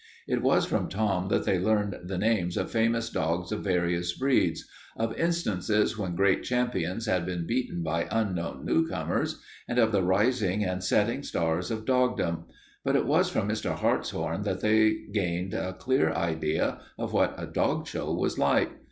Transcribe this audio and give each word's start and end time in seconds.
It 0.27 0.41
was 0.41 0.65
from 0.65 0.89
Tom 0.89 1.27
that 1.27 1.45
they 1.45 1.59
learned 1.59 1.95
the 2.05 2.17
names 2.17 2.57
of 2.57 2.71
famous 2.71 3.07
dogs 3.11 3.51
of 3.51 3.63
various 3.63 4.17
breeds, 4.17 4.67
of 4.97 5.15
instances 5.15 5.95
when 5.95 6.15
great 6.15 6.41
champions 6.41 7.05
had 7.05 7.23
been 7.23 7.45
beaten 7.45 7.83
by 7.83 8.07
unknown 8.09 8.65
newcomers, 8.65 9.39
and 9.67 9.77
of 9.77 9.91
the 9.91 10.01
rising 10.01 10.63
and 10.63 10.83
setting 10.83 11.21
stars 11.21 11.69
of 11.69 11.85
dogdom, 11.85 12.45
but 12.83 12.95
it 12.95 13.05
was 13.05 13.29
from 13.29 13.47
Mr. 13.47 13.75
Hartshorn 13.75 14.41
that 14.41 14.61
they 14.61 15.03
gained 15.13 15.53
a 15.53 15.73
clear 15.73 16.11
idea 16.11 16.79
of 16.97 17.13
what 17.13 17.35
a 17.37 17.45
dog 17.45 17.85
show 17.85 18.11
was 18.11 18.39
like. 18.39 18.71